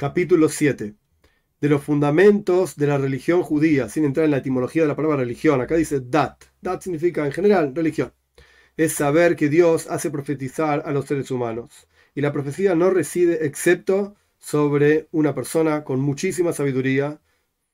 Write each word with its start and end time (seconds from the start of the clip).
Capítulo 0.00 0.48
7. 0.48 0.94
De 1.60 1.68
los 1.68 1.82
fundamentos 1.82 2.74
de 2.76 2.86
la 2.86 2.96
religión 2.96 3.42
judía, 3.42 3.90
sin 3.90 4.06
entrar 4.06 4.24
en 4.24 4.30
la 4.30 4.38
etimología 4.38 4.80
de 4.80 4.88
la 4.88 4.96
palabra 4.96 5.18
religión. 5.18 5.60
Acá 5.60 5.74
dice 5.74 6.00
dat. 6.00 6.42
Dat 6.62 6.80
significa 6.80 7.26
en 7.26 7.32
general 7.32 7.74
religión. 7.74 8.10
Es 8.78 8.94
saber 8.94 9.36
que 9.36 9.50
Dios 9.50 9.88
hace 9.90 10.10
profetizar 10.10 10.84
a 10.86 10.92
los 10.92 11.04
seres 11.04 11.30
humanos. 11.30 11.86
Y 12.14 12.22
la 12.22 12.32
profecía 12.32 12.74
no 12.74 12.88
reside 12.88 13.44
excepto 13.44 14.16
sobre 14.38 15.08
una 15.12 15.34
persona 15.34 15.84
con 15.84 16.00
muchísima 16.00 16.54
sabiduría, 16.54 17.20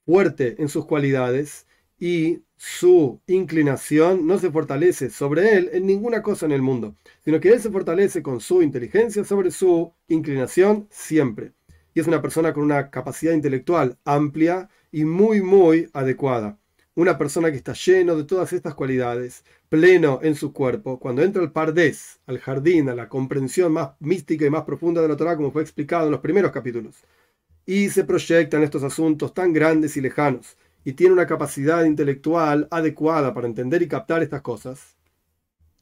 fuerte 0.04 0.56
en 0.58 0.68
sus 0.68 0.84
cualidades 0.84 1.68
y 1.96 2.42
su 2.56 3.20
inclinación 3.28 4.26
no 4.26 4.40
se 4.40 4.50
fortalece 4.50 5.10
sobre 5.10 5.54
él 5.54 5.70
en 5.72 5.86
ninguna 5.86 6.22
cosa 6.22 6.46
en 6.46 6.50
el 6.50 6.62
mundo, 6.62 6.96
sino 7.24 7.38
que 7.38 7.52
él 7.52 7.60
se 7.60 7.70
fortalece 7.70 8.20
con 8.20 8.40
su 8.40 8.62
inteligencia 8.62 9.22
sobre 9.22 9.52
su 9.52 9.92
inclinación 10.08 10.88
siempre. 10.90 11.55
Y 11.96 12.00
es 12.00 12.06
una 12.06 12.20
persona 12.20 12.52
con 12.52 12.62
una 12.62 12.90
capacidad 12.90 13.32
intelectual 13.32 13.96
amplia 14.04 14.68
y 14.92 15.06
muy, 15.06 15.40
muy 15.40 15.88
adecuada. 15.94 16.58
Una 16.94 17.16
persona 17.16 17.50
que 17.50 17.56
está 17.56 17.72
lleno 17.72 18.16
de 18.16 18.24
todas 18.24 18.52
estas 18.52 18.74
cualidades, 18.74 19.44
pleno 19.70 20.20
en 20.22 20.34
su 20.34 20.52
cuerpo, 20.52 21.00
cuando 21.00 21.22
entra 21.22 21.40
al 21.40 21.52
pardés, 21.52 22.20
al 22.26 22.38
jardín, 22.38 22.90
a 22.90 22.94
la 22.94 23.08
comprensión 23.08 23.72
más 23.72 23.92
mística 23.98 24.44
y 24.44 24.50
más 24.50 24.64
profunda 24.64 25.00
de 25.00 25.08
la 25.08 25.16
Torah, 25.16 25.36
como 25.36 25.50
fue 25.50 25.62
explicado 25.62 26.04
en 26.04 26.10
los 26.10 26.20
primeros 26.20 26.52
capítulos, 26.52 26.96
y 27.64 27.88
se 27.88 28.04
proyecta 28.04 28.58
en 28.58 28.64
estos 28.64 28.82
asuntos 28.82 29.32
tan 29.32 29.54
grandes 29.54 29.96
y 29.96 30.02
lejanos, 30.02 30.58
y 30.84 30.92
tiene 30.92 31.14
una 31.14 31.26
capacidad 31.26 31.82
intelectual 31.84 32.68
adecuada 32.70 33.32
para 33.32 33.46
entender 33.46 33.80
y 33.80 33.88
captar 33.88 34.22
estas 34.22 34.42
cosas, 34.42 34.96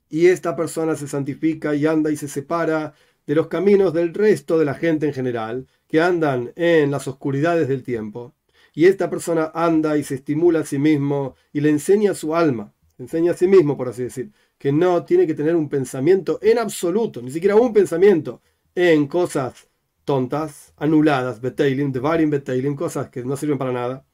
y 0.08 0.28
esta 0.28 0.54
persona 0.54 0.94
se 0.94 1.08
santifica 1.08 1.74
y 1.74 1.86
anda 1.86 2.12
y 2.12 2.16
se 2.16 2.28
separa 2.28 2.94
de 3.26 3.34
los 3.34 3.48
caminos 3.48 3.92
del 3.92 4.14
resto 4.14 4.58
de 4.58 4.64
la 4.64 4.74
gente 4.74 5.06
en 5.06 5.14
general, 5.14 5.66
que 5.94 6.00
andan 6.00 6.52
en 6.56 6.90
las 6.90 7.06
oscuridades 7.06 7.68
del 7.68 7.84
tiempo, 7.84 8.34
y 8.74 8.86
esta 8.86 9.08
persona 9.08 9.52
anda 9.54 9.96
y 9.96 10.02
se 10.02 10.16
estimula 10.16 10.58
a 10.58 10.64
sí 10.64 10.76
mismo 10.76 11.36
y 11.52 11.60
le 11.60 11.70
enseña 11.70 12.10
a 12.10 12.14
su 12.16 12.34
alma, 12.34 12.74
enseña 12.98 13.30
a 13.30 13.36
sí 13.36 13.46
mismo, 13.46 13.76
por 13.76 13.88
así 13.88 14.02
decir, 14.02 14.32
que 14.58 14.72
no 14.72 15.04
tiene 15.04 15.24
que 15.24 15.34
tener 15.34 15.54
un 15.54 15.68
pensamiento 15.68 16.40
en 16.42 16.58
absoluto, 16.58 17.22
ni 17.22 17.30
siquiera 17.30 17.54
un 17.54 17.72
pensamiento 17.72 18.42
en 18.74 19.06
cosas 19.06 19.68
tontas, 20.04 20.72
anuladas, 20.78 21.40
betailim, 21.40 21.92
devarim 21.92 22.28
betailim, 22.28 22.74
cosas 22.74 23.08
que 23.08 23.22
no 23.22 23.36
sirven 23.36 23.58
para 23.58 23.70
nada, 23.70 24.04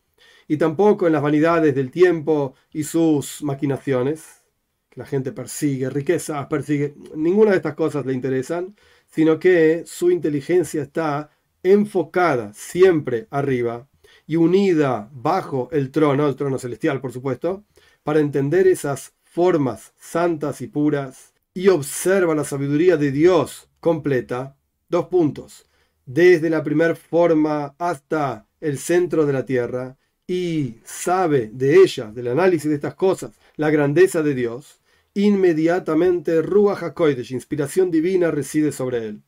y 0.48 0.58
tampoco 0.58 1.06
en 1.06 1.14
las 1.14 1.23
vanidades 1.23 1.75
del 1.75 1.91
tiempo 1.91 2.56
y 2.75 2.83
sus 2.83 3.42
maquinaciones, 3.42 4.42
que 4.91 5.01
la 5.01 5.06
gente 5.06 5.33
persigue, 5.33 5.89
riquezas, 5.89 6.47
persigue, 6.47 6.95
ninguna 7.17 7.53
de 7.53 7.56
estas 7.56 7.75
cosas 7.75 8.05
le 8.05 8.12
interesan, 8.12 8.77
sino 9.06 9.39
que 9.39 9.84
su 9.86 10.11
inteligencia 10.11 10.83
está 10.83 11.31
enfocada 11.62 12.53
siempre 12.55 13.27
arriba 13.30 13.89
y 14.27 14.36
unida 14.36 15.11
bajo 15.12 15.69
el 15.72 15.91
trono, 15.91 16.28
el 16.28 16.36
trono 16.36 16.58
celestial 16.58 17.00
por 17.00 17.12
supuesto, 17.12 17.64
para 18.02 18.20
entender 18.20 18.67
esas 18.67 19.14
formas 19.25 19.92
santas 19.98 20.61
y 20.61 20.67
puras 20.67 21.34
y 21.55 21.69
observa 21.69 22.34
la 22.34 22.44
sabiduría 22.44 22.97
de 22.97 23.11
Dios 23.11 23.69
completa. 23.80 24.56
Dos 24.89 25.06
puntos. 25.06 25.67
Desde 26.06 26.50
la 26.50 26.64
primera 26.64 26.94
forma 26.97 27.74
hasta 27.78 28.47
el 28.61 28.78
centro 28.78 29.27
de 29.27 29.33
la 29.33 29.45
tierra 29.45 29.97
y 30.27 30.77
sabe 30.84 31.50
de 31.52 31.77
ella, 31.77 32.11
del 32.12 32.28
análisis 32.28 32.69
de 32.69 32.77
estas 32.77 32.95
cosas, 32.95 33.33
la 33.56 33.70
grandeza 33.70 34.22
de 34.22 34.34
Dios, 34.34 34.80
inmediatamente 35.14 36.42
Ruach 36.42 36.83
HaKodesh, 36.83 37.33
inspiración 37.33 37.91
divina, 37.91 38.30
reside 38.30 38.72
sobre 38.72 39.06
él. 39.06 39.22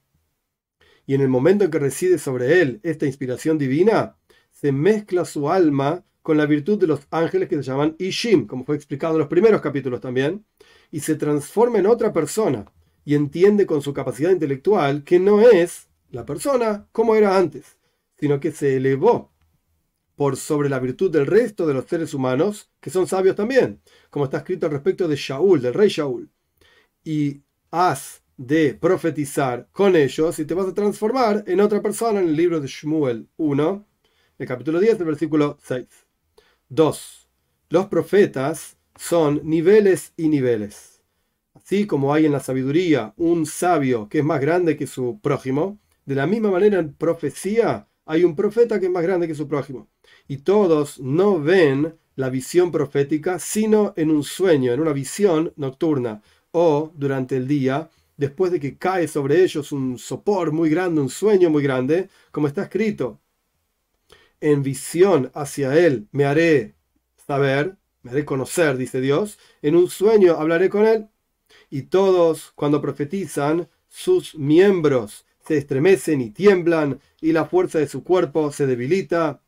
Y 1.07 1.15
en 1.15 1.21
el 1.21 1.29
momento 1.29 1.65
en 1.65 1.71
que 1.71 1.79
reside 1.79 2.19
sobre 2.19 2.61
él 2.61 2.81
esta 2.83 3.07
inspiración 3.07 3.59
divina, 3.59 4.17
se 4.51 4.73
mezcla 4.73 5.25
su 5.25 5.51
alma 5.51 6.05
con 6.23 6.37
la 6.37 6.47
virtud 6.47 6.79
de 6.79 6.87
los 6.87 7.01
ángeles 7.11 7.49
que 7.49 7.57
se 7.57 7.63
llaman 7.63 7.97
Ishim, 7.99 8.47
como 8.47 8.65
fue 8.65 8.77
explicado 8.77 9.15
en 9.15 9.21
los 9.21 9.29
primeros 9.29 9.61
capítulos 9.61 10.01
también, 10.01 10.45
y 10.91 11.01
se 11.01 11.17
transforma 11.17 11.79
en 11.79 11.87
otra 11.87 12.13
persona 12.13 12.67
y 13.05 13.15
entiende 13.15 13.67
con 13.67 13.83
su 13.83 13.93
capacidad 13.93 14.31
intelectual 14.31 15.03
que 15.03 15.19
no 15.19 15.41
es 15.41 15.89
la 16.11 16.25
persona 16.25 16.87
como 16.93 17.17
era 17.17 17.37
antes, 17.37 17.79
sino 18.19 18.39
que 18.39 18.53
se 18.53 18.77
elevó 18.77 19.33
por 20.15 20.37
sobre 20.37 20.69
la 20.69 20.79
virtud 20.79 21.11
del 21.11 21.27
resto 21.27 21.67
de 21.67 21.75
los 21.75 21.87
seres 21.87 22.15
humanos, 22.15 22.71
que 22.81 22.91
son 22.91 23.09
sabios 23.09 23.35
también, 23.35 23.81
como 24.11 24.27
está 24.27 24.39
escrito 24.39 24.67
al 24.67 24.73
respecto 24.73 25.09
de 25.09 25.17
Shaul, 25.17 25.61
del 25.61 25.75
rey 25.75 25.89
Shaul. 25.89 26.31
Y 27.03 27.43
has 27.73 28.22
de 28.37 28.75
profetizar 28.75 29.69
con 29.73 29.97
ellos 29.97 30.39
y 30.39 30.45
te 30.45 30.55
vas 30.55 30.69
a 30.69 30.75
transformar 30.75 31.45
en 31.47 31.61
otra 31.61 31.83
persona 31.83 32.21
en 32.21 32.29
el 32.29 32.37
libro 32.37 32.61
de 32.61 32.69
Shmuel 32.69 33.29
1, 33.37 33.87
el 34.39 34.47
capítulo 34.47 34.81
10, 34.81 35.01
el 35.01 35.07
versículo 35.07 35.59
6. 35.63 35.87
2. 36.69 37.29
Los 37.69 37.87
profetas 37.87 38.77
son 38.97 39.41
niveles 39.45 40.13
y 40.17 40.29
niveles. 40.29 41.03
Así 41.55 41.87
como 41.87 42.13
hay 42.13 42.27
en 42.27 42.33
la 42.33 42.41
sabiduría 42.41 43.15
un 43.17 43.47
sabio 43.47 44.09
que 44.09 44.19
es 44.19 44.25
más 44.25 44.41
grande 44.41 44.77
que 44.77 44.87
su 44.87 45.21
prójimo, 45.21 45.79
de 46.05 46.15
la 46.15 46.27
misma 46.27 46.51
manera 46.51 46.79
en 46.79 46.95
profecía 46.95 47.89
hay 48.05 48.25
un 48.25 48.35
profeta 48.35 48.81
que 48.81 48.87
es 48.87 48.93
más 48.93 49.03
grande 49.03 49.29
que 49.29 49.35
su 49.35 49.47
prójimo 49.47 49.89
y 50.27 50.39
todos 50.39 50.99
no 50.99 51.41
ven 51.41 51.95
la 52.17 52.31
visión 52.31 52.73
profética 52.73 53.39
sino 53.39 53.95
en 53.97 54.11
un 54.11 54.25
sueño, 54.25 54.73
en 54.73 54.81
una 54.81 54.93
visión 54.93 55.53
nocturna 55.57 56.23
o 56.51 56.93
durante 56.95 57.37
el 57.37 57.47
día, 57.47 57.91
después 58.23 58.53
de 58.53 58.61
que 58.61 58.79
cae 58.79 59.09
sobre 59.09 59.43
ellos 59.43 59.73
un 59.73 59.99
sopor 59.99 60.53
muy 60.53 60.71
grande, 60.71 61.01
un 61.01 61.09
sueño 61.09 61.51
muy 61.51 61.63
grande, 61.65 62.09
como 62.31 62.47
está 62.47 62.63
escrito. 62.63 63.21
En 64.41 64.63
visión 64.63 65.33
hacia 65.35 65.77
él 65.77 66.07
me 66.13 66.25
haré 66.25 66.77
saber, 67.27 67.77
me 68.03 68.13
haré 68.13 68.25
conocer, 68.25 68.77
dice 68.77 69.01
Dios, 69.01 69.41
en 69.61 69.75
un 69.75 69.89
sueño 69.89 70.37
hablaré 70.37 70.71
con 70.71 70.87
él. 70.87 71.09
Y 71.69 71.83
todos, 71.83 72.53
cuando 72.55 72.81
profetizan, 72.81 73.69
sus 73.89 74.37
miembros 74.37 75.27
se 75.45 75.59
estremecen 75.59 76.21
y 76.21 76.31
tiemblan, 76.31 77.01
y 77.21 77.33
la 77.33 77.47
fuerza 77.47 77.81
de 77.81 77.89
su 77.89 78.05
cuerpo 78.05 78.53
se 78.53 78.67
debilita, 78.67 79.43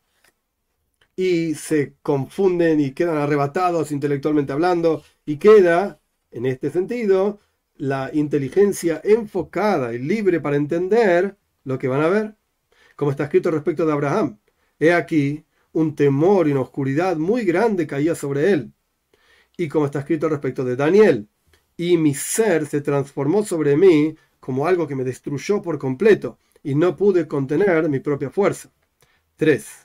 y 1.14 1.54
se 1.54 1.94
confunden 2.02 2.80
y 2.80 2.90
quedan 2.90 3.18
arrebatados 3.18 3.92
intelectualmente 3.92 4.52
hablando 4.52 5.04
y 5.24 5.36
queda, 5.36 6.00
en 6.32 6.46
este 6.46 6.70
sentido, 6.70 7.38
la 7.76 8.10
inteligencia 8.12 9.00
enfocada 9.04 9.94
y 9.94 9.98
libre 9.98 10.40
para 10.40 10.56
entender 10.56 11.36
lo 11.64 11.78
que 11.78 11.88
van 11.88 12.02
a 12.02 12.08
ver, 12.08 12.36
como 12.96 13.10
está 13.10 13.24
escrito 13.24 13.50
respecto 13.50 13.84
de 13.86 13.92
Abraham. 13.92 14.38
He 14.78 14.92
aquí, 14.92 15.44
un 15.72 15.94
temor 15.94 16.48
y 16.48 16.52
una 16.52 16.60
oscuridad 16.60 17.16
muy 17.16 17.44
grande 17.44 17.86
caía 17.86 18.14
sobre 18.14 18.52
él. 18.52 18.72
Y 19.56 19.68
como 19.68 19.86
está 19.86 20.00
escrito 20.00 20.28
respecto 20.28 20.64
de 20.64 20.76
Daniel, 20.76 21.28
y 21.76 21.96
mi 21.96 22.14
ser 22.14 22.66
se 22.66 22.80
transformó 22.80 23.44
sobre 23.44 23.76
mí 23.76 24.16
como 24.38 24.66
algo 24.66 24.86
que 24.86 24.94
me 24.94 25.04
destruyó 25.04 25.62
por 25.62 25.78
completo, 25.78 26.38
y 26.62 26.74
no 26.74 26.96
pude 26.96 27.26
contener 27.26 27.88
mi 27.88 28.00
propia 28.00 28.30
fuerza. 28.30 28.70
3 29.36 29.84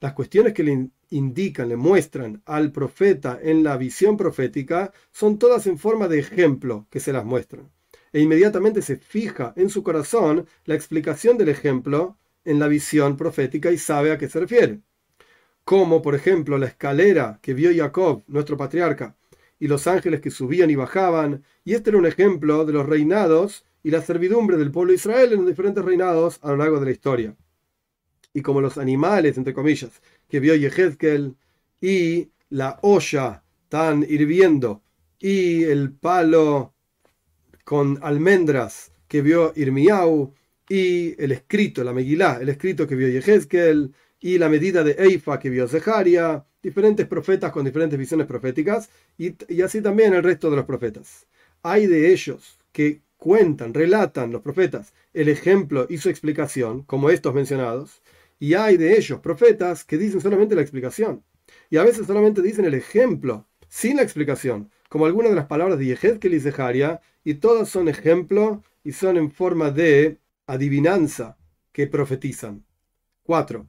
las 0.00 0.14
cuestiones 0.14 0.52
que 0.54 0.62
le 0.62 0.88
indican, 1.10 1.68
le 1.68 1.76
muestran 1.76 2.42
al 2.46 2.72
profeta 2.72 3.38
en 3.42 3.62
la 3.62 3.76
visión 3.76 4.16
profética 4.16 4.92
son 5.12 5.38
todas 5.38 5.66
en 5.66 5.78
forma 5.78 6.08
de 6.08 6.20
ejemplo 6.20 6.86
que 6.90 7.00
se 7.00 7.12
las 7.12 7.24
muestran. 7.24 7.70
E 8.12 8.20
inmediatamente 8.20 8.82
se 8.82 8.96
fija 8.96 9.52
en 9.56 9.68
su 9.68 9.82
corazón 9.82 10.46
la 10.64 10.74
explicación 10.74 11.36
del 11.38 11.48
ejemplo 11.48 12.16
en 12.44 12.58
la 12.58 12.68
visión 12.68 13.16
profética 13.16 13.70
y 13.70 13.78
sabe 13.78 14.12
a 14.12 14.18
qué 14.18 14.28
se 14.28 14.40
refiere. 14.40 14.80
Como, 15.64 16.02
por 16.02 16.14
ejemplo, 16.14 16.58
la 16.58 16.66
escalera 16.66 17.38
que 17.42 17.54
vio 17.54 17.70
Jacob, 17.74 18.24
nuestro 18.26 18.56
patriarca, 18.56 19.16
y 19.58 19.68
los 19.68 19.86
ángeles 19.86 20.22
que 20.22 20.30
subían 20.30 20.70
y 20.70 20.74
bajaban, 20.74 21.44
y 21.64 21.74
este 21.74 21.90
era 21.90 21.98
un 21.98 22.06
ejemplo 22.06 22.64
de 22.64 22.72
los 22.72 22.86
reinados 22.86 23.64
y 23.82 23.90
la 23.90 24.00
servidumbre 24.00 24.56
del 24.56 24.70
pueblo 24.70 24.90
de 24.90 24.96
Israel 24.96 25.32
en 25.32 25.40
los 25.40 25.48
diferentes 25.48 25.84
reinados 25.84 26.38
a 26.42 26.48
lo 26.48 26.56
largo 26.56 26.80
de 26.80 26.86
la 26.86 26.92
historia 26.92 27.36
y 28.32 28.42
como 28.42 28.60
los 28.60 28.78
animales, 28.78 29.36
entre 29.36 29.54
comillas, 29.54 30.00
que 30.30 30.40
vio 30.40 30.54
Yehezkel, 30.54 31.36
y 31.80 32.30
la 32.50 32.78
olla 32.82 33.42
tan 33.68 34.02
hirviendo, 34.02 34.82
y 35.18 35.64
el 35.64 35.92
palo 35.92 36.74
con 37.64 37.98
almendras 38.02 38.92
que 39.08 39.22
vio 39.22 39.52
Irmiau, 39.56 40.34
y 40.68 41.20
el 41.22 41.32
escrito, 41.32 41.82
la 41.82 41.92
Megilá, 41.92 42.38
el 42.40 42.48
escrito 42.48 42.86
que 42.86 42.96
vio 42.96 43.08
Yehezkel, 43.08 43.92
y 44.20 44.38
la 44.38 44.48
medida 44.48 44.84
de 44.84 44.92
Eifa 44.92 45.38
que 45.38 45.50
vio 45.50 45.66
Zeharia, 45.66 46.44
diferentes 46.62 47.06
profetas 47.06 47.52
con 47.52 47.64
diferentes 47.64 47.98
visiones 47.98 48.26
proféticas, 48.26 48.90
y, 49.18 49.34
y 49.48 49.62
así 49.62 49.80
también 49.80 50.14
el 50.14 50.22
resto 50.22 50.50
de 50.50 50.56
los 50.56 50.66
profetas. 50.66 51.26
Hay 51.62 51.86
de 51.86 52.12
ellos 52.12 52.58
que 52.72 53.02
cuentan, 53.16 53.74
relatan 53.74 54.32
los 54.32 54.42
profetas 54.42 54.92
el 55.12 55.28
ejemplo 55.28 55.86
y 55.88 55.98
su 55.98 56.08
explicación, 56.08 56.82
como 56.82 57.10
estos 57.10 57.34
mencionados, 57.34 58.02
y 58.40 58.54
hay 58.54 58.78
de 58.78 58.96
ellos, 58.96 59.20
profetas, 59.20 59.84
que 59.84 59.98
dicen 59.98 60.20
solamente 60.20 60.56
la 60.56 60.62
explicación. 60.62 61.22
Y 61.68 61.76
a 61.76 61.84
veces 61.84 62.06
solamente 62.06 62.42
dicen 62.42 62.64
el 62.64 62.74
ejemplo, 62.74 63.46
sin 63.68 63.96
la 63.96 64.02
explicación, 64.02 64.70
como 64.88 65.06
algunas 65.06 65.30
de 65.30 65.36
las 65.36 65.46
palabras 65.46 65.78
de 65.78 65.86
Yehezkel 65.86 66.34
y 66.34 66.40
Zeharia, 66.40 67.00
y 67.22 67.34
todas 67.34 67.68
son 67.68 67.88
ejemplo 67.88 68.64
y 68.82 68.92
son 68.92 69.18
en 69.18 69.30
forma 69.30 69.70
de 69.70 70.18
adivinanza 70.46 71.36
que 71.70 71.86
profetizan. 71.86 72.64
4. 73.24 73.68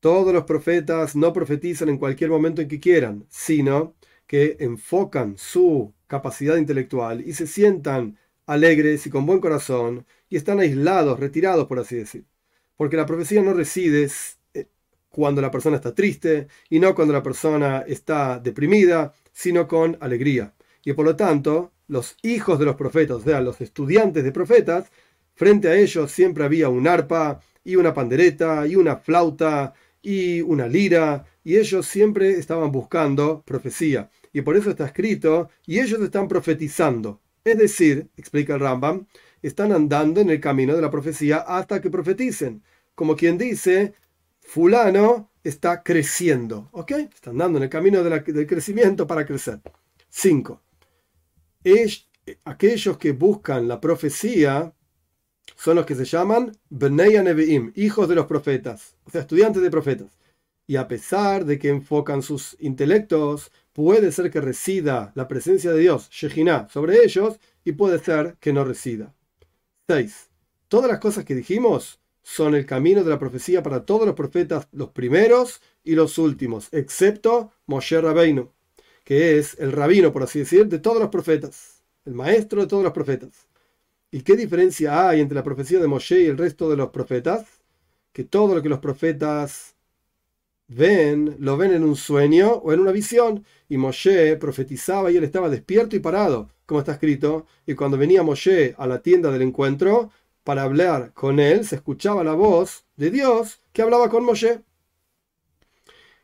Todos 0.00 0.32
los 0.32 0.44
profetas 0.44 1.16
no 1.16 1.32
profetizan 1.32 1.88
en 1.88 1.98
cualquier 1.98 2.30
momento 2.30 2.60
en 2.60 2.68
que 2.68 2.78
quieran, 2.78 3.26
sino 3.30 3.96
que 4.26 4.58
enfocan 4.60 5.38
su 5.38 5.94
capacidad 6.06 6.56
intelectual 6.56 7.26
y 7.26 7.32
se 7.32 7.46
sientan 7.46 8.18
alegres 8.44 9.06
y 9.06 9.10
con 9.10 9.24
buen 9.24 9.40
corazón 9.40 10.06
y 10.28 10.36
están 10.36 10.60
aislados, 10.60 11.18
retirados, 11.18 11.66
por 11.66 11.78
así 11.78 11.96
decir. 11.96 12.26
Porque 12.76 12.96
la 12.96 13.06
profecía 13.06 13.42
no 13.42 13.52
reside 13.52 14.08
eh, 14.54 14.66
cuando 15.08 15.40
la 15.40 15.50
persona 15.50 15.76
está 15.76 15.94
triste 15.94 16.48
y 16.68 16.78
no 16.78 16.94
cuando 16.94 17.14
la 17.14 17.22
persona 17.22 17.84
está 17.86 18.38
deprimida, 18.38 19.14
sino 19.32 19.66
con 19.66 19.96
alegría. 20.00 20.54
Y 20.84 20.92
por 20.92 21.04
lo 21.04 21.16
tanto, 21.16 21.72
los 21.88 22.16
hijos 22.22 22.58
de 22.58 22.64
los 22.64 22.76
profetas, 22.76 23.16
o 23.18 23.20
sea, 23.20 23.40
los 23.40 23.60
estudiantes 23.60 24.24
de 24.24 24.32
profetas, 24.32 24.90
frente 25.34 25.68
a 25.68 25.76
ellos 25.76 26.10
siempre 26.10 26.44
había 26.44 26.68
un 26.68 26.86
arpa 26.88 27.40
y 27.64 27.76
una 27.76 27.92
pandereta 27.92 28.66
y 28.66 28.76
una 28.76 28.96
flauta 28.96 29.74
y 30.02 30.40
una 30.40 30.68
lira, 30.68 31.24
y 31.42 31.56
ellos 31.56 31.86
siempre 31.86 32.30
estaban 32.30 32.70
buscando 32.70 33.42
profecía. 33.44 34.08
Y 34.32 34.42
por 34.42 34.56
eso 34.56 34.70
está 34.70 34.86
escrito, 34.86 35.48
y 35.66 35.80
ellos 35.80 36.00
están 36.00 36.28
profetizando. 36.28 37.20
Es 37.44 37.58
decir, 37.58 38.08
explica 38.16 38.54
el 38.54 38.60
Rambam, 38.60 39.06
están 39.42 39.72
andando 39.72 40.20
en 40.20 40.30
el 40.30 40.40
camino 40.40 40.74
de 40.74 40.82
la 40.82 40.90
profecía 40.90 41.38
hasta 41.38 41.80
que 41.80 41.90
profeticen. 41.90 42.62
Como 42.94 43.16
quien 43.16 43.38
dice, 43.38 43.94
fulano 44.40 45.30
está 45.44 45.82
creciendo. 45.82 46.68
¿Ok? 46.72 46.92
Están 46.92 47.34
andando 47.34 47.58
en 47.58 47.64
el 47.64 47.70
camino 47.70 48.02
del 48.02 48.46
crecimiento 48.46 49.06
para 49.06 49.26
crecer. 49.26 49.60
5. 50.08 50.62
Aquellos 52.44 52.98
que 52.98 53.12
buscan 53.12 53.68
la 53.68 53.80
profecía 53.80 54.72
son 55.54 55.76
los 55.76 55.86
que 55.86 55.94
se 55.94 56.04
llaman 56.04 56.52
Bnei 56.70 57.14
Nevi'im, 57.22 57.72
hijos 57.76 58.08
de 58.08 58.16
los 58.16 58.26
profetas, 58.26 58.96
o 59.04 59.10
sea, 59.10 59.20
estudiantes 59.20 59.62
de 59.62 59.70
profetas. 59.70 60.18
Y 60.66 60.76
a 60.76 60.88
pesar 60.88 61.44
de 61.44 61.58
que 61.60 61.68
enfocan 61.68 62.22
sus 62.22 62.56
intelectos, 62.58 63.52
puede 63.72 64.10
ser 64.10 64.30
que 64.32 64.40
resida 64.40 65.12
la 65.14 65.28
presencia 65.28 65.70
de 65.72 65.78
Dios, 65.78 66.08
Shejinah, 66.10 66.68
sobre 66.68 67.04
ellos, 67.04 67.38
y 67.64 67.72
puede 67.72 68.00
ser 68.00 68.36
que 68.40 68.52
no 68.52 68.64
resida. 68.64 69.14
6. 69.88 70.30
Todas 70.68 70.90
las 70.90 70.98
cosas 70.98 71.24
que 71.24 71.34
dijimos 71.34 72.00
son 72.22 72.56
el 72.56 72.66
camino 72.66 73.04
de 73.04 73.10
la 73.10 73.20
profecía 73.20 73.62
para 73.62 73.84
todos 73.84 74.04
los 74.04 74.16
profetas, 74.16 74.66
los 74.72 74.90
primeros 74.90 75.60
y 75.84 75.94
los 75.94 76.18
últimos, 76.18 76.68
excepto 76.72 77.52
Moshe 77.66 78.00
Rabbeinu, 78.00 78.50
que 79.04 79.38
es 79.38 79.56
el 79.60 79.70
rabino, 79.70 80.12
por 80.12 80.24
así 80.24 80.40
decir, 80.40 80.66
de 80.66 80.80
todos 80.80 80.98
los 80.98 81.08
profetas, 81.10 81.84
el 82.04 82.14
maestro 82.14 82.62
de 82.62 82.66
todos 82.66 82.82
los 82.82 82.92
profetas. 82.92 83.46
¿Y 84.10 84.22
qué 84.22 84.36
diferencia 84.36 85.08
hay 85.08 85.20
entre 85.20 85.36
la 85.36 85.44
profecía 85.44 85.78
de 85.78 85.86
Moshe 85.86 86.20
y 86.22 86.26
el 86.26 86.38
resto 86.38 86.68
de 86.68 86.76
los 86.76 86.90
profetas? 86.90 87.46
Que 88.12 88.24
todo 88.24 88.56
lo 88.56 88.62
que 88.62 88.68
los 88.68 88.80
profetas 88.80 89.76
ven, 90.68 91.36
lo 91.38 91.56
ven 91.56 91.72
en 91.72 91.84
un 91.84 91.96
sueño 91.96 92.52
o 92.54 92.72
en 92.72 92.80
una 92.80 92.92
visión. 92.92 93.44
Y 93.68 93.76
Moshe 93.76 94.36
profetizaba 94.36 95.10
y 95.12 95.16
él 95.16 95.24
estaba 95.24 95.50
despierto 95.50 95.96
y 95.96 96.00
parado, 96.00 96.50
como 96.66 96.80
está 96.80 96.92
escrito. 96.92 97.46
Y 97.66 97.74
cuando 97.74 97.96
venía 97.96 98.22
Moshe 98.22 98.74
a 98.76 98.86
la 98.86 99.00
tienda 99.00 99.30
del 99.30 99.42
encuentro, 99.42 100.10
para 100.46 100.62
hablar 100.62 101.12
con 101.12 101.40
él, 101.40 101.64
se 101.64 101.74
escuchaba 101.74 102.22
la 102.22 102.34
voz 102.34 102.84
de 102.96 103.10
Dios 103.10 103.60
que 103.72 103.82
hablaba 103.82 104.08
con 104.08 104.24
Moshe. 104.24 104.60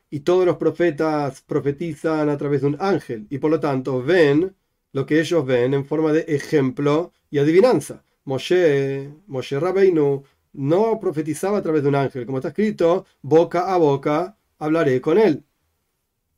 Y 0.09 0.21
todos 0.21 0.45
los 0.45 0.55
profetas 0.55 1.41
profetizan 1.41 2.29
a 2.29 2.37
través 2.37 2.61
de 2.61 2.67
un 2.67 2.77
ángel 2.79 3.27
y 3.29 3.39
por 3.39 3.51
lo 3.51 3.59
tanto 3.59 4.01
ven 4.01 4.55
lo 4.93 5.05
que 5.05 5.19
ellos 5.19 5.45
ven 5.45 5.73
en 5.73 5.85
forma 5.85 6.13
de 6.13 6.21
ejemplo 6.21 7.11
y 7.29 7.39
adivinanza. 7.39 8.05
Moshe, 8.23 9.09
Moshe 9.27 9.59
Rabbeinu 9.59 10.23
no 10.53 10.99
profetizaba 11.01 11.57
a 11.57 11.61
través 11.61 11.83
de 11.83 11.89
un 11.89 11.95
ángel, 11.95 12.25
como 12.25 12.37
está 12.37 12.49
escrito, 12.49 13.05
boca 13.21 13.73
a 13.73 13.77
boca 13.77 14.37
hablaré 14.57 15.01
con 15.01 15.17
él. 15.17 15.43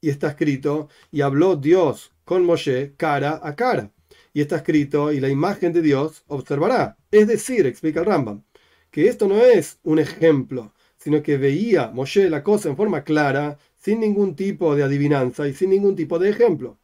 Y 0.01 0.09
está 0.09 0.29
escrito, 0.29 0.89
y 1.11 1.21
habló 1.21 1.55
Dios 1.55 2.13
con 2.23 2.43
Moshe 2.45 2.93
cara 2.97 3.39
a 3.43 3.55
cara 3.55 3.91
y 4.35 4.41
está 4.41 4.57
escrito, 4.57 5.13
y 5.13 5.21
la 5.21 5.29
imagen 5.29 5.71
de 5.71 5.81
Dios 5.81 6.25
observará. 6.27 6.97
Es 7.09 7.25
decir, 7.25 7.65
explica 7.65 8.01
el 8.01 8.05
Rambam, 8.05 8.43
que 8.91 9.07
esto 9.07 9.29
no 9.29 9.37
es 9.39 9.79
un 9.83 9.97
ejemplo, 9.97 10.73
sino 10.97 11.23
que 11.23 11.37
veía 11.37 11.87
Moshe 11.87 12.29
la 12.29 12.43
cosa 12.43 12.67
en 12.67 12.75
forma 12.75 13.05
clara, 13.05 13.57
sin 13.77 14.01
ningún 14.01 14.35
tipo 14.35 14.75
de 14.75 14.83
adivinanza 14.83 15.47
y 15.47 15.53
sin 15.53 15.69
ningún 15.69 15.95
tipo 15.95 16.19
de 16.19 16.31
ejemplo. 16.31 16.77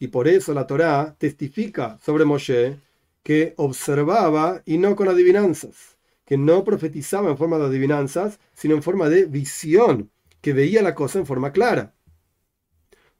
Y 0.00 0.08
por 0.08 0.26
eso 0.26 0.52
la 0.52 0.66
Torá 0.66 1.14
testifica 1.16 1.96
sobre 2.04 2.24
Moshe 2.24 2.76
que 3.22 3.54
observaba 3.56 4.60
y 4.66 4.78
no 4.78 4.96
con 4.96 5.06
adivinanzas, 5.06 5.96
que 6.26 6.38
no 6.38 6.64
profetizaba 6.64 7.30
en 7.30 7.38
forma 7.38 7.58
de 7.58 7.66
adivinanzas, 7.66 8.40
sino 8.52 8.74
en 8.74 8.82
forma 8.82 9.08
de 9.08 9.26
visión, 9.26 10.10
que 10.40 10.54
veía 10.54 10.82
la 10.82 10.96
cosa 10.96 11.20
en 11.20 11.26
forma 11.26 11.52
clara. 11.52 11.94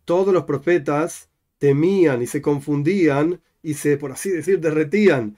Todos 0.05 0.35
los 0.35 0.43
profetas 0.43 1.29
temían 1.59 2.21
y 2.21 2.27
se 2.27 2.43
confundían 2.43 3.41
y 3.63 3.75
se, 3.75 3.97
por 3.97 4.13
así 4.13 4.31
decir, 4.31 4.61
derretían 4.61 5.37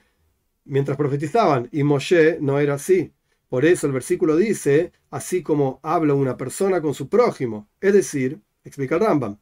mientras 0.65 0.97
profetizaban. 0.97 1.69
Y 1.71 1.83
Moshe 1.83 2.37
no 2.41 2.59
era 2.59 2.75
así. 2.75 3.13
Por 3.49 3.65
eso 3.65 3.85
el 3.87 3.93
versículo 3.93 4.35
dice, 4.35 4.91
así 5.11 5.43
como 5.43 5.79
habla 5.83 6.13
una 6.15 6.37
persona 6.37 6.81
con 6.81 6.93
su 6.93 7.09
prójimo. 7.09 7.69
Es 7.79 7.93
decir, 7.93 8.39
explica 8.63 8.95
el 8.95 9.01
Rambam, 9.01 9.37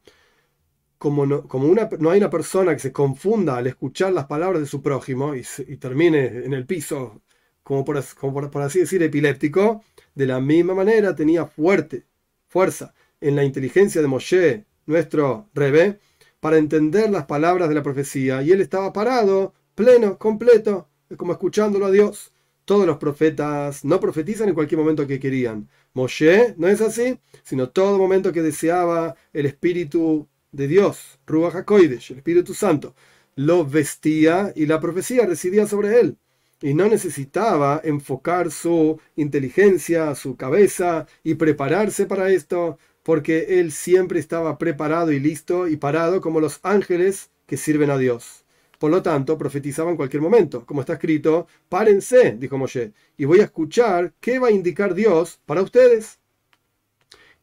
como, 0.98 1.26
no, 1.26 1.48
como 1.48 1.66
una, 1.66 1.88
no 1.98 2.10
hay 2.10 2.18
una 2.18 2.30
persona 2.30 2.74
que 2.74 2.78
se 2.78 2.92
confunda 2.92 3.56
al 3.56 3.66
escuchar 3.66 4.12
las 4.12 4.26
palabras 4.26 4.60
de 4.60 4.68
su 4.68 4.82
prójimo 4.82 5.34
y, 5.34 5.42
termine 5.78 6.44
en 6.44 6.52
el 6.52 6.66
piso, 6.66 7.22
como, 7.62 7.84
por, 7.84 7.96
así 7.96 8.80
decir, 8.80 9.02
epiléptico, 9.02 9.82
de 10.14 10.26
la 10.26 10.40
misma 10.40 10.74
manera 10.74 11.14
tenía 11.16 11.46
fuerte, 11.46 12.06
fuerza 12.46 12.94
en 13.20 13.34
la 13.34 13.44
inteligencia 13.44 14.00
de 14.00 14.08
Moshe, 14.08 14.66
nuestro 14.86 15.48
Rebe, 15.54 15.98
para 16.42 16.58
entender 16.58 17.08
las 17.08 17.26
palabras 17.26 17.68
de 17.68 17.76
la 17.76 17.84
profecía. 17.84 18.42
Y 18.42 18.50
él 18.50 18.60
estaba 18.60 18.92
parado, 18.92 19.54
pleno, 19.76 20.18
completo, 20.18 20.88
como 21.16 21.30
escuchándolo 21.30 21.86
a 21.86 21.92
Dios. 21.92 22.32
Todos 22.64 22.84
los 22.84 22.98
profetas 22.98 23.84
no 23.84 24.00
profetizan 24.00 24.48
en 24.48 24.54
cualquier 24.56 24.80
momento 24.80 25.06
que 25.06 25.20
querían. 25.20 25.68
Moshe 25.94 26.56
no 26.58 26.66
es 26.66 26.80
así, 26.80 27.16
sino 27.44 27.70
todo 27.70 27.96
momento 27.96 28.32
que 28.32 28.42
deseaba 28.42 29.14
el 29.32 29.46
Espíritu 29.46 30.26
de 30.50 30.66
Dios, 30.66 31.20
Ruach 31.28 31.54
HaKoidesh, 31.54 32.10
el 32.10 32.18
Espíritu 32.18 32.54
Santo, 32.54 32.96
lo 33.36 33.64
vestía 33.64 34.52
y 34.56 34.66
la 34.66 34.80
profecía 34.80 35.26
residía 35.26 35.68
sobre 35.68 36.00
él. 36.00 36.16
Y 36.60 36.74
no 36.74 36.88
necesitaba 36.88 37.80
enfocar 37.84 38.50
su 38.50 39.00
inteligencia, 39.14 40.16
su 40.16 40.36
cabeza 40.36 41.06
y 41.22 41.34
prepararse 41.34 42.06
para 42.06 42.30
esto, 42.30 42.78
porque 43.02 43.60
él 43.60 43.72
siempre 43.72 44.20
estaba 44.20 44.58
preparado 44.58 45.12
y 45.12 45.20
listo 45.20 45.68
y 45.68 45.76
parado 45.76 46.20
como 46.20 46.40
los 46.40 46.60
ángeles 46.62 47.30
que 47.46 47.56
sirven 47.56 47.90
a 47.90 47.98
Dios. 47.98 48.44
Por 48.78 48.90
lo 48.90 49.02
tanto, 49.02 49.38
profetizaba 49.38 49.90
en 49.90 49.96
cualquier 49.96 50.22
momento. 50.22 50.66
Como 50.66 50.80
está 50.80 50.94
escrito, 50.94 51.46
párense, 51.68 52.36
dijo 52.38 52.58
Moshe, 52.58 52.92
y 53.16 53.24
voy 53.24 53.40
a 53.40 53.44
escuchar 53.44 54.12
qué 54.20 54.38
va 54.38 54.48
a 54.48 54.52
indicar 54.52 54.94
Dios 54.94 55.40
para 55.46 55.62
ustedes. 55.62 56.18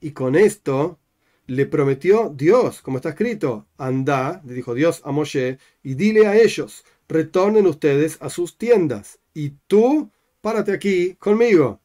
Y 0.02 0.12
con 0.12 0.36
esto 0.36 1.00
le 1.48 1.66
prometió 1.66 2.32
Dios, 2.36 2.82
como 2.82 2.98
está 2.98 3.10
escrito, 3.10 3.66
anda, 3.78 4.42
le 4.46 4.54
dijo 4.54 4.74
Dios 4.74 5.02
a 5.04 5.12
Moshe, 5.12 5.58
y 5.82 5.96
dile 5.96 6.28
a 6.28 6.38
ellos, 6.38 6.86
retornen 7.08 7.66
ustedes 7.66 8.18
a 8.22 8.30
sus 8.30 8.58
tiendas, 8.58 9.20
y 9.34 9.54
tú, 9.68 10.12
párate 10.42 10.74
aquí 10.74 11.16
conmigo. 11.16 11.80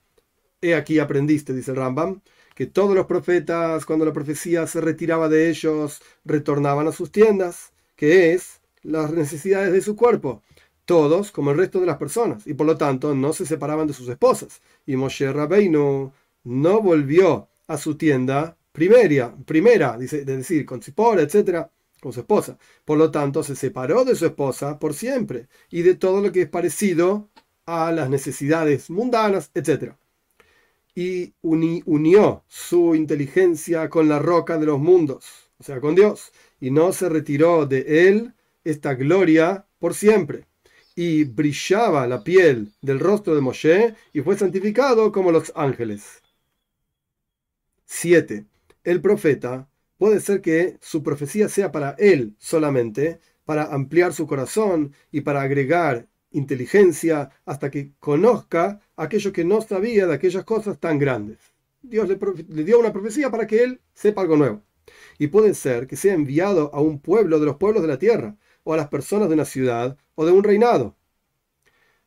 He 0.60 0.74
aquí 0.74 0.98
aprendiste, 0.98 1.54
dice 1.54 1.70
el 1.70 1.78
Rambam, 1.78 2.20
que 2.54 2.66
todos 2.66 2.94
los 2.94 3.06
profetas, 3.06 3.84
cuando 3.84 4.04
la 4.04 4.12
profecía 4.12 4.66
se 4.66 4.80
retiraba 4.80 5.28
de 5.28 5.50
ellos, 5.50 6.00
retornaban 6.25 6.87
a 6.88 6.92
sus 6.92 7.11
tiendas, 7.11 7.73
que 7.96 8.32
es 8.32 8.61
las 8.82 9.12
necesidades 9.12 9.73
de 9.73 9.80
su 9.80 9.96
cuerpo, 9.96 10.42
todos 10.84 11.32
como 11.32 11.50
el 11.50 11.58
resto 11.58 11.80
de 11.80 11.87
las 11.87 11.99
personas, 11.99 12.46
y 12.46 12.54
por 12.54 12.66
lo 12.66 12.76
tanto 12.76 13.14
no 13.14 13.32
se 13.32 13.46
separaban 13.46 13.87
de 13.87 13.94
sus 13.94 14.08
esposas. 14.08 14.61
Y 14.87 14.96
Moshe 14.96 15.32
Rabbeinu 15.32 16.12
no 16.44 16.80
volvió 16.80 17.49
a 17.66 17.76
su 17.78 17.96
tienda 17.96 18.56
primera, 18.73 19.34
primera 19.46 19.96
dice, 19.99 20.25
de 20.25 20.37
decir, 20.38 20.66
con 20.66 20.82
Zipora, 20.82 21.23
etcétera, 21.23 21.70
con 22.00 22.12
su 22.12 22.20
esposa. 22.20 22.58
Por 22.84 22.99
lo 22.99 23.11
tanto, 23.11 23.42
se 23.42 23.56
separó 23.56 24.04
de 24.04 24.14
su 24.14 24.26
esposa 24.26 24.78
por 24.78 24.94
siempre 24.94 25.49
y 25.70 25.82
de 25.82 25.94
todo 25.94 26.20
lo 26.20 26.32
que 26.32 26.42
es 26.42 26.49
parecido 26.49 27.30
a 27.66 27.92
las 27.92 28.11
necesidades 28.11 28.90
mundanas, 28.90 29.50
etcétera 29.54 29.99
y 30.94 31.34
unió 31.42 32.44
su 32.48 32.94
inteligencia 32.94 33.88
con 33.88 34.08
la 34.08 34.18
roca 34.18 34.58
de 34.58 34.66
los 34.66 34.78
mundos, 34.78 35.50
o 35.58 35.64
sea, 35.64 35.80
con 35.80 35.94
Dios, 35.94 36.32
y 36.60 36.70
no 36.70 36.92
se 36.92 37.08
retiró 37.08 37.66
de 37.66 38.08
él 38.08 38.34
esta 38.62 38.94
gloria 38.94 39.66
por 39.78 39.94
siempre. 39.94 40.46
Y 40.96 41.24
brillaba 41.24 42.06
la 42.06 42.22
piel 42.22 42.72
del 42.80 43.00
rostro 43.00 43.34
de 43.34 43.40
Moshe 43.40 43.94
y 44.12 44.20
fue 44.20 44.38
santificado 44.38 45.10
como 45.10 45.32
los 45.32 45.52
ángeles. 45.56 46.22
7. 47.86 48.46
El 48.84 49.00
profeta 49.00 49.68
puede 49.98 50.20
ser 50.20 50.40
que 50.40 50.78
su 50.80 51.02
profecía 51.02 51.48
sea 51.48 51.72
para 51.72 51.96
él 51.98 52.36
solamente, 52.38 53.20
para 53.44 53.64
ampliar 53.74 54.12
su 54.12 54.26
corazón 54.26 54.94
y 55.10 55.22
para 55.22 55.42
agregar 55.42 56.06
inteligencia 56.34 57.30
hasta 57.46 57.70
que 57.70 57.92
conozca 57.98 58.80
aquello 58.96 59.32
que 59.32 59.44
no 59.44 59.60
sabía 59.62 60.06
de 60.06 60.14
aquellas 60.14 60.44
cosas 60.44 60.78
tan 60.78 60.98
grandes. 60.98 61.38
Dios 61.82 62.08
le, 62.08 62.18
le, 62.48 62.64
dio 62.64 62.78
una 62.78 62.92
profecía 62.92 63.30
para 63.30 63.46
que 63.46 63.62
él 63.62 63.80
sepa 63.94 64.22
algo 64.22 64.36
nuevo. 64.36 64.62
Y 65.18 65.28
puede 65.28 65.54
ser 65.54 65.86
que 65.86 65.96
sea 65.96 66.14
enviado 66.14 66.70
a 66.74 66.80
un 66.80 67.00
pueblo 67.00 67.38
de 67.40 67.46
los 67.46 67.56
pueblos 67.56 67.82
de 67.82 67.88
la 67.88 67.98
tierra, 67.98 68.36
o 68.64 68.72
a 68.72 68.76
las 68.76 68.88
personas 68.88 69.28
de 69.28 69.34
una 69.34 69.44
ciudad 69.44 69.96
o 70.14 70.26
de 70.26 70.32
un 70.32 70.42
reinado, 70.42 70.96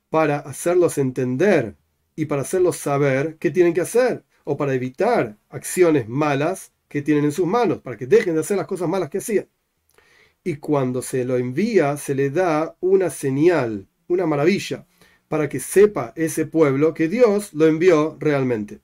para 0.09 0.39
hacerlos 0.39 0.97
entender 0.97 1.77
y 2.15 2.25
para 2.25 2.41
hacerlos 2.41 2.77
saber 2.77 3.37
qué 3.37 3.51
tienen 3.51 3.73
que 3.73 3.81
hacer, 3.81 4.25
o 4.43 4.57
para 4.57 4.73
evitar 4.73 5.37
acciones 5.49 6.07
malas 6.07 6.73
que 6.87 7.01
tienen 7.01 7.25
en 7.25 7.31
sus 7.31 7.45
manos, 7.45 7.79
para 7.79 7.97
que 7.97 8.07
dejen 8.07 8.33
de 8.33 8.41
hacer 8.41 8.57
las 8.57 8.67
cosas 8.67 8.89
malas 8.89 9.09
que 9.09 9.19
hacían. 9.19 9.47
Y 10.43 10.55
cuando 10.55 11.01
se 11.01 11.25
lo 11.25 11.37
envía, 11.37 11.97
se 11.97 12.15
le 12.15 12.29
da 12.29 12.75
una 12.79 13.09
señal, 13.09 13.87
una 14.07 14.25
maravilla, 14.25 14.85
para 15.27 15.49
que 15.49 15.59
sepa 15.59 16.13
ese 16.15 16.45
pueblo 16.45 16.93
que 16.93 17.07
Dios 17.07 17.53
lo 17.53 17.67
envió 17.67 18.17
realmente. 18.19 18.79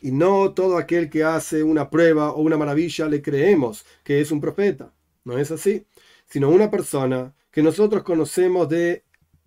Y 0.00 0.12
no 0.12 0.52
todo 0.52 0.76
aquel 0.76 1.08
que 1.08 1.24
hace 1.24 1.62
una 1.62 1.88
prueba 1.88 2.32
o 2.32 2.42
una 2.42 2.56
maravilla 2.56 3.08
le 3.08 3.22
creemos 3.22 3.86
que 4.02 4.20
es 4.20 4.30
un 4.30 4.40
profeta. 4.40 4.92
No 5.24 5.38
es 5.38 5.50
así. 5.50 5.86
Sino 6.26 6.50
una 6.50 6.70
persona 6.70 7.34
que 7.50 7.62
nosotros 7.62 8.02
conocemos 8.02 8.68
de, 8.68 9.04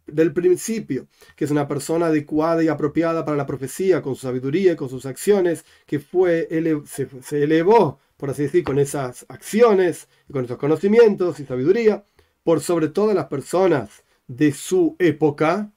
del 0.08 0.34
principio, 0.34 1.08
que 1.36 1.46
es 1.46 1.52
una 1.52 1.68
persona 1.68 2.08
adecuada 2.08 2.64
y 2.64 2.70
apropiada 2.70 3.26
para 3.26 3.38
la 3.38 3.46
profecía, 3.46 4.02
con 4.02 4.16
su 4.16 4.22
sabiduría 4.22 4.72
y 4.72 4.76
con 4.76 4.90
sus 4.90 5.06
acciones, 5.06 5.66
que 5.86 6.00
fue, 6.00 6.48
se, 6.86 7.08
se 7.22 7.44
elevó 7.44 8.00
por 8.18 8.32
así 8.32 8.44
decir, 8.44 8.64
con 8.64 8.80
esas 8.80 9.26
acciones 9.30 10.10
con 10.32 10.44
esos 10.44 10.58
conocimientos 10.58 11.40
y 11.40 11.46
sabiduría, 11.46 12.04
por 12.44 12.62
sobre 12.62 12.90
todas 12.90 13.16
las 13.16 13.28
personas 13.28 14.04
de 14.28 14.52
su 14.52 14.96
época, 15.00 15.72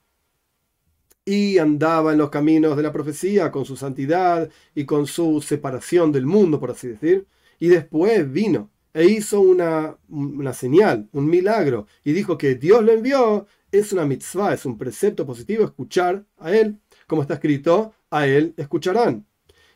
y 1.24 1.58
andaba 1.58 2.12
en 2.12 2.18
los 2.18 2.30
caminos 2.30 2.76
de 2.76 2.82
la 2.82 2.92
profecía 2.92 3.50
con 3.50 3.64
su 3.64 3.76
santidad 3.76 4.50
y 4.74 4.84
con 4.84 5.06
su 5.06 5.40
separación 5.40 6.12
del 6.12 6.26
mundo, 6.26 6.58
por 6.58 6.70
así 6.70 6.88
decir, 6.88 7.26
y 7.58 7.68
después 7.68 8.30
vino 8.32 8.70
e 8.92 9.06
hizo 9.06 9.40
una, 9.40 9.96
una 10.08 10.52
señal, 10.52 11.08
un 11.12 11.26
milagro, 11.26 11.86
y 12.02 12.12
dijo 12.12 12.36
que 12.36 12.56
Dios 12.56 12.82
lo 12.82 12.92
envió, 12.92 13.46
es 13.70 13.92
una 13.92 14.04
mitzvah, 14.04 14.54
es 14.54 14.66
un 14.66 14.76
precepto 14.76 15.24
positivo 15.24 15.64
escuchar 15.64 16.24
a 16.38 16.52
él, 16.52 16.80
como 17.06 17.22
está 17.22 17.34
escrito, 17.34 17.94
a 18.10 18.26
él 18.26 18.54
escucharán. 18.56 19.26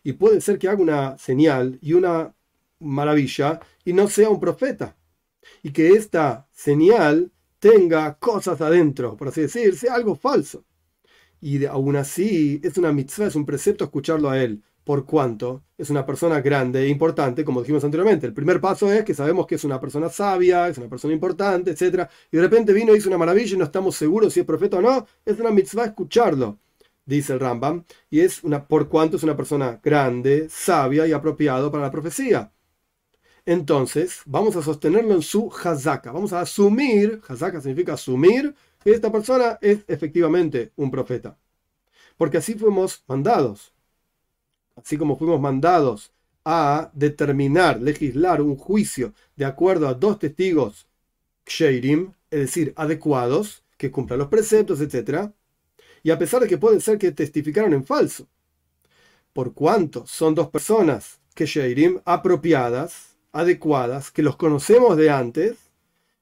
Y 0.02 0.14
puede 0.14 0.40
ser 0.40 0.58
que 0.58 0.68
haga 0.68 0.82
una 0.82 1.18
señal 1.18 1.78
y 1.80 1.92
una 1.92 2.34
maravilla 2.80 3.60
y 3.84 3.92
no 3.92 4.08
sea 4.08 4.28
un 4.28 4.40
profeta. 4.40 4.96
Y 5.62 5.70
que 5.70 5.90
esta 5.90 6.48
señal 6.52 7.30
tenga 7.64 8.14
cosas 8.18 8.60
adentro, 8.60 9.16
por 9.16 9.28
así 9.28 9.40
decir, 9.40 9.74
sea 9.74 9.94
algo 9.94 10.14
falso. 10.14 10.66
Y 11.40 11.64
aún 11.64 11.96
así 11.96 12.60
es 12.62 12.76
una 12.76 12.92
mitzvah, 12.92 13.28
es 13.28 13.36
un 13.36 13.46
precepto 13.46 13.84
escucharlo 13.84 14.28
a 14.28 14.38
él, 14.42 14.62
por 14.84 15.06
cuanto 15.06 15.64
es 15.78 15.88
una 15.88 16.04
persona 16.04 16.42
grande 16.42 16.82
e 16.82 16.88
importante, 16.88 17.42
como 17.42 17.62
dijimos 17.62 17.82
anteriormente. 17.82 18.26
El 18.26 18.34
primer 18.34 18.60
paso 18.60 18.92
es 18.92 19.02
que 19.02 19.14
sabemos 19.14 19.46
que 19.46 19.54
es 19.54 19.64
una 19.64 19.80
persona 19.80 20.10
sabia, 20.10 20.68
es 20.68 20.76
una 20.76 20.90
persona 20.90 21.14
importante, 21.14 21.70
etc. 21.70 22.06
Y 22.30 22.36
de 22.36 22.42
repente 22.42 22.74
vino 22.74 22.94
y 22.94 22.98
hizo 22.98 23.08
una 23.08 23.16
maravilla 23.16 23.54
y 23.54 23.58
no 23.58 23.64
estamos 23.64 23.96
seguros 23.96 24.34
si 24.34 24.40
es 24.40 24.46
profeta 24.46 24.76
o 24.76 24.82
no. 24.82 25.06
Es 25.24 25.40
una 25.40 25.50
mitzvah 25.50 25.86
escucharlo 25.86 26.58
dice 27.06 27.34
el 27.34 27.40
Rambam, 27.40 27.84
y 28.10 28.20
es 28.20 28.42
una, 28.44 28.66
por 28.66 28.88
cuanto 28.88 29.16
es 29.18 29.22
una 29.22 29.36
persona 29.36 29.78
grande, 29.82 30.48
sabia 30.50 31.06
y 31.06 31.12
apropiado 31.12 31.70
para 31.70 31.84
la 31.84 31.90
profecía 31.90 32.53
entonces 33.46 34.22
vamos 34.26 34.56
a 34.56 34.62
sostenerlo 34.62 35.14
en 35.14 35.22
su 35.22 35.52
hazaka. 35.52 36.12
Vamos 36.12 36.32
a 36.32 36.40
asumir, 36.40 37.20
hazaka 37.28 37.60
significa 37.60 37.94
asumir, 37.94 38.54
que 38.82 38.92
esta 38.92 39.10
persona 39.12 39.58
es 39.60 39.80
efectivamente 39.88 40.72
un 40.76 40.90
profeta. 40.90 41.36
Porque 42.16 42.38
así 42.38 42.54
fuimos 42.54 43.04
mandados. 43.06 43.72
Así 44.76 44.96
como 44.96 45.16
fuimos 45.16 45.40
mandados 45.40 46.12
a 46.44 46.90
determinar, 46.94 47.80
legislar 47.80 48.42
un 48.42 48.56
juicio 48.56 49.14
de 49.36 49.44
acuerdo 49.44 49.88
a 49.88 49.94
dos 49.94 50.18
testigos 50.18 50.86
ksherim, 51.44 52.12
es 52.30 52.40
decir, 52.40 52.72
adecuados, 52.76 53.62
que 53.76 53.90
cumplan 53.90 54.18
los 54.18 54.28
preceptos, 54.28 54.80
etc. 54.80 55.30
Y 56.02 56.10
a 56.10 56.18
pesar 56.18 56.42
de 56.42 56.48
que 56.48 56.58
pueden 56.58 56.80
ser 56.80 56.98
que 56.98 57.12
testificaron 57.12 57.72
en 57.72 57.84
falso, 57.84 58.26
por 59.32 59.52
cuanto 59.54 60.06
son 60.06 60.34
dos 60.34 60.48
personas 60.48 61.20
ksherim 61.34 62.00
apropiadas, 62.04 63.13
adecuadas, 63.34 64.10
que 64.10 64.22
los 64.22 64.36
conocemos 64.36 64.96
de 64.96 65.10
antes, 65.10 65.56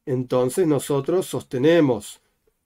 entonces 0.06 0.66
nosotros 0.66 1.26
sostenemos 1.26 2.20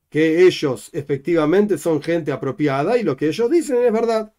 que 0.09 0.47
ellos 0.47 0.89
efectivamente 0.93 1.77
son 1.77 2.01
gente 2.01 2.33
apropiada 2.33 2.97
y 2.97 3.03
lo 3.03 3.17
que 3.17 3.27
ellos 3.27 3.51
dicen 3.51 3.83
es 3.83 3.93
verdad. 3.93 4.33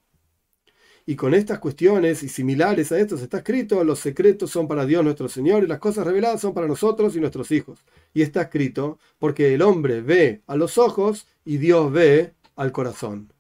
Y 1.06 1.16
con 1.16 1.34
estas 1.34 1.60
cuestiones 1.60 2.24
y 2.24 2.30
similares 2.30 2.92
a 2.92 3.00
esto 3.00 3.16
está 3.16 3.38
escrito, 3.38 3.84
los 3.84 4.00
secretos 4.00 4.50
son 4.50 4.68
para 4.68 4.86
Dios 4.86 5.04
nuestro 5.04 5.30
Señor 5.30 5.64
y 5.64 5.68
las 5.68 5.80
cosas 5.80 6.08
reveladas 6.08 6.42
son 6.42 6.54
para 6.54 6.68
nosotros 6.68 7.16
y 7.16 7.20
nuestros 7.20 7.52
hijos. 7.52 7.80
Y 8.14 8.22
está 8.22 8.44
escrito 8.44 9.00
porque 9.20 9.54
el 9.54 9.62
hombre 9.62 10.02
ve 10.02 10.42
a 10.48 10.56
los 10.56 10.78
ojos 10.78 11.28
y 11.46 11.58
Dios 11.58 11.92
ve 11.92 12.34
al 12.56 12.72
corazón. 12.72 13.32